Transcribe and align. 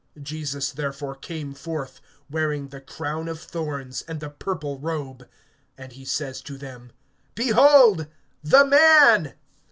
(5)Jesus 0.17 0.73
therefore 0.73 1.13
came 1.13 1.53
forth, 1.53 2.01
wearing 2.27 2.69
the 2.69 2.81
crown 2.81 3.27
of 3.27 3.39
thorns, 3.39 4.01
and 4.07 4.19
the 4.19 4.31
purple 4.31 4.79
robe. 4.79 5.29
And 5.77 5.91
he 5.93 6.05
says 6.05 6.41
to 6.41 6.57
them: 6.57 6.91
Behold 7.35 8.07
the 8.43 8.65
man! 8.65 9.35